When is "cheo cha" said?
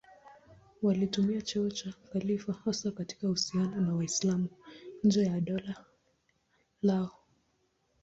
1.41-1.91